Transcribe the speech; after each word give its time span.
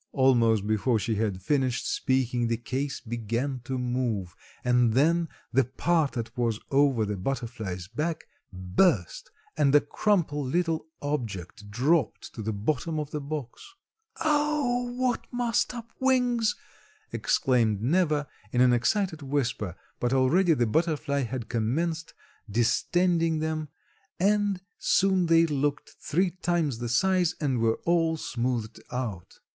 Almost 0.13 0.65
before 0.65 0.97
she 0.97 1.13
had 1.13 1.43
finished 1.43 1.85
speaking 1.87 2.47
the 2.47 2.57
case 2.57 2.99
began 3.01 3.61
to 3.65 3.77
move 3.77 4.35
and 4.63 4.93
then 4.93 5.29
the 5.53 5.63
part 5.65 6.13
that 6.13 6.35
was 6.35 6.59
over 6.71 7.05
the 7.05 7.15
butterfly's 7.15 7.87
back 7.87 8.23
burst 8.51 9.29
and 9.55 9.75
a 9.75 9.79
crumpled 9.79 10.47
little 10.47 10.87
object 11.03 11.69
dropped 11.69 12.33
to 12.33 12.41
the 12.41 12.51
bottom 12.51 12.99
of 12.99 13.11
the 13.11 13.21
box. 13.21 13.75
"Oh, 14.19 14.91
what 14.97 15.27
mussed 15.31 15.71
up 15.75 15.91
wings!" 15.99 16.55
exclaimed 17.11 17.79
Neva 17.79 18.27
in 18.51 18.59
an 18.59 18.73
excited 18.73 19.21
whisper, 19.21 19.75
but 19.99 20.13
already 20.13 20.55
the 20.55 20.65
butterfly 20.65 21.21
had 21.21 21.47
commenced 21.47 22.15
distending 22.49 23.37
them 23.37 23.69
and 24.19 24.61
soon 24.79 25.27
they 25.27 25.45
looked 25.45 25.91
three 26.01 26.31
times 26.31 26.79
the 26.79 26.89
size 26.89 27.35
and 27.39 27.59
were 27.59 27.79
all 27.85 28.17
smoothed 28.17 28.81
out. 28.91 29.33